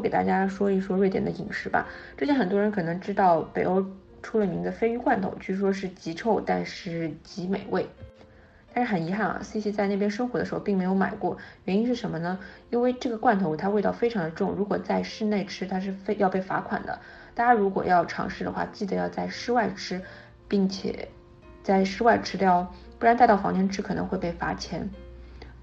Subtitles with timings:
[0.00, 1.86] 后给大家说一说瑞典的饮食吧。
[2.16, 3.84] 之前很多人可能知道北欧
[4.22, 7.86] 出了名的鲱鱼罐头，据说是极臭，但是极美味。
[8.72, 11.36] 但是很遗憾啊，C C 在那边生活的时候并没有买过。
[11.64, 12.38] 原因是什么呢？
[12.70, 16.98] 因为这个罐头它味道非常的重，如果在室内吃，它是非要被罚款的。
[17.34, 20.00] 大家如果要尝试的话，记得要在室外吃，
[20.48, 21.08] 并且
[21.62, 24.88] 在室外吃掉，不然带到房间吃可能会被罚钱。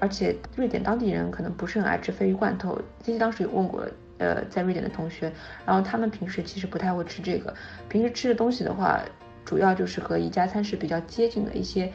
[0.00, 2.80] 而且瑞典当地人可能不是很爱吃鲱鱼罐头。
[3.02, 3.86] C C 当时有问过，
[4.18, 5.32] 呃，在瑞典的同学，
[5.64, 7.54] 然后他们平时其实不太会吃这个。
[7.88, 9.00] 平时吃的东西的话，
[9.44, 11.92] 主要就是和宜家餐是比较接近的一些。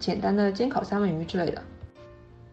[0.00, 1.62] 简单的煎烤三文鱼之类的，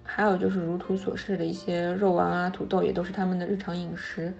[0.04, 4.34] 还有就是如图所示的一些肉丸啊、土豆，也都是他们的日常饮食。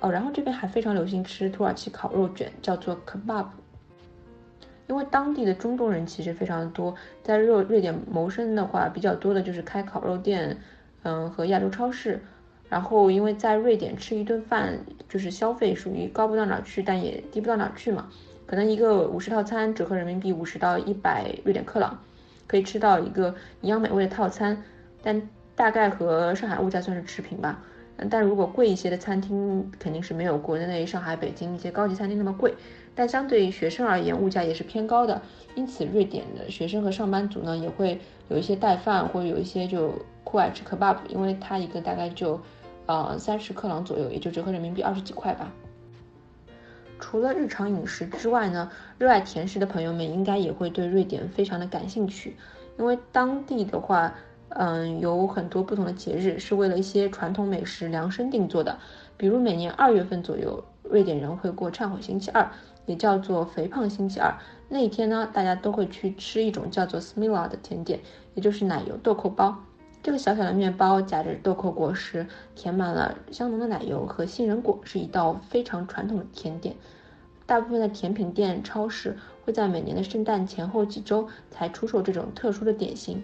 [0.00, 3.46] 哦，然后这边还非常流行吃土耳其烤肉卷，叫做 kebab。
[4.86, 10.58] 因为当地的中东人其实非常的多，在瑞瑞典谋生的话，比较多的就是开烤肉店，
[11.04, 12.20] 嗯，和亚洲超市。
[12.68, 14.78] 然后因为在瑞典吃一顿饭，
[15.08, 18.08] 就是消费属于高不到哪去，但也低不到哪去嘛。
[18.46, 21.98] 可能一个五十套餐折合人民币五十到一百瑞典克朗。
[22.48, 24.62] 可以吃到一个营养美味的套餐，
[25.02, 25.20] 但
[25.56, 27.60] 大概和上海物价算是持平吧。
[28.08, 32.54] 但如果贵一些的餐厅肯定是没有国内上海、北京一些高级餐厅那么贵。
[32.96, 35.22] 但相对于学生而言，物价也是偏高的。
[35.54, 39.92] 因此，瑞典的学生和上班族呢，也会有一些带饭，或者有一些就
[40.24, 42.40] 酷爱吃 kebab，因为它一个大概就，
[42.86, 45.52] 呃，三十克朗左右，也就折合人民币二十几块吧。
[46.98, 52.34] 除了日常饮食之外呢，热爱甜食的朋友们应该也会对瑞典非常的感兴趣，
[52.78, 54.14] 因为当地的话，
[54.48, 58.78] 嗯，有很多不同的节日是为了一些传统美食量身定做的。
[59.18, 62.50] 比如每年二月份左右，瑞典人会过忏悔星期二，
[62.86, 64.34] 也叫做肥胖星期二。
[64.68, 68.00] 那一天呢，大家都会去吃一种叫做 Smila 的甜点，
[68.34, 69.56] 也就是奶油豆蔻包。
[70.02, 76.74] 这个小小的面包夹着豆蔻果实，填满了香浓的奶油和杏仁果，是一道非常传统的甜点。
[77.44, 83.22] 大部分的甜品店、超市会在每年的圣诞前后几周才出售这种特殊的点心。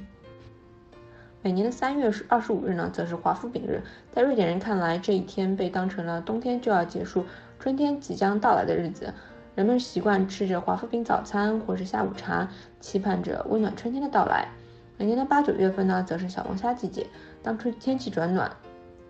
[1.43, 3.83] 每年的三月二十五日呢，则是华夫饼日。
[4.13, 7.25] 在瑞典人看来，这一天被当成了冬天就要结束、
[7.59, 9.13] 春天即将到来的日子。
[9.55, 12.49] 人们习惯吃着华夫饼早餐或是下午茶，
[12.81, 14.49] 期盼着温暖春天的到来。
[14.97, 17.07] 每年的八九月份呢，则是小龙虾季节。
[17.43, 18.51] 当春天气转暖，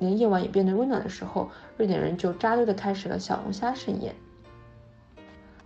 [0.01, 4.13] 连夜晚也变得温暖的时候，瑞典人就扎堆的开始了小龙虾盛宴。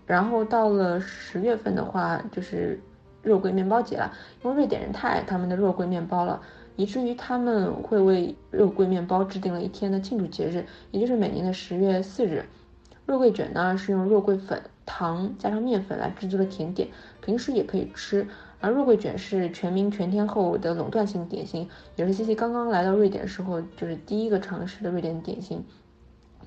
[0.05, 2.79] 然后到了十月份的话，就是
[3.23, 4.13] 肉桂面包节了。
[4.45, 6.43] 因为瑞典人太爱他们的肉桂面包了，
[6.77, 12.45] 以至于他们会为肉桂面包制定了一天的庆祝节日，也就是每年的十月四日。
[13.07, 16.89] 肉桂卷呢是用肉桂粉、糖加上面粉来制作的甜点，
[17.23, 18.27] 平时也可以吃。
[18.61, 25.65] 而肉桂卷是全民全天候的垄断性点心，也是西西刚刚来到瑞典时候就是第一个尝试的瑞典点心。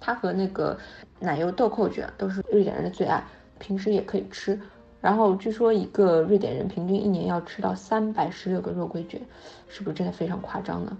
[0.02, 0.78] 它和那个
[1.20, 3.24] 奶油豆蔻卷都是瑞典人的最爱，
[3.58, 4.60] 平时也可以吃。
[5.00, 9.22] 然后据说一个瑞典人平均一年要吃到三百十六个肉桂卷，
[9.70, 10.98] 是不是真的非常夸张呢？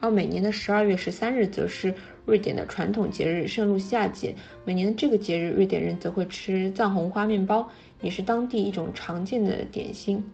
[0.00, 1.92] 然后每年的十二月十三日则是
[2.24, 7.68] 瑞典的传统节日圣露西亚节，每年的这个节日瑞典人则会吃藏红花面包，
[8.00, 10.24] 也是当地一种常见的点心。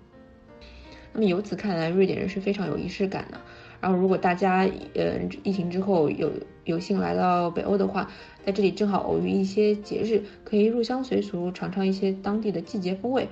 [1.13, 3.41] 那么由此看来，瑞典人是非常有仪式感的。
[3.81, 6.31] 然后，如果大家呃疫情之后有
[6.65, 8.11] 有幸来到北欧的话，
[8.45, 13.29] 在这里正好偶遇一些节日，可以入乡随俗，尝尝一些当地的季节风味。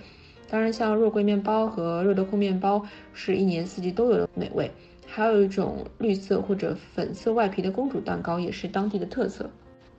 [0.49, 4.71] 当然，像肉桂面包和热豆蔻面包是一年四季都有的美味。
[5.15, 9.51] 还有一种绿色或者粉色外皮的公主蛋糕，也是当地的特色。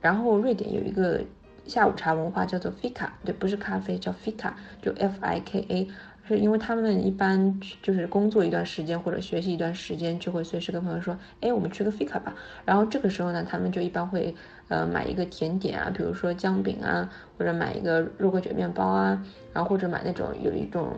[0.01, 1.21] 然后，瑞典有一个
[1.67, 4.51] 下午茶文化，叫做 fika，对，不是咖啡，叫 fika，
[4.81, 5.87] 就 F I K A。
[6.27, 12.33] 是因为他们一般就是工作一段时间或者学习一段时间，就会随时跟朋友说，哎，我们吃个 fika 吧。
[12.65, 14.33] 然后这个时候呢，他们就一般会
[14.67, 17.07] 呃买一个甜点啊，比如说姜饼啊，
[17.37, 20.97] 或者买一个肉桂卷面包啊，然后或者买那种有一种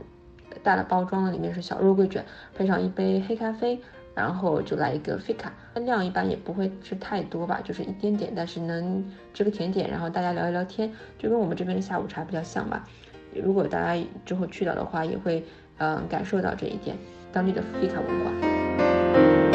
[0.64, 2.24] 大的包装的，里面是小肉桂卷，
[2.56, 3.82] 配上一杯黑咖啡，
[4.16, 5.86] 然后就来一个费卡，分。
[5.86, 12.88] 量一般也不会吃太多吧，就是一点点，但是能吃个甜点，然后大家聊一聊天，就跟我们这边的下午茶比较像吧。
[13.34, 15.44] 如果大家之后去到的话，也会
[15.78, 16.98] 嗯感受到这一点
[17.34, 19.55] 当地的费卡文化。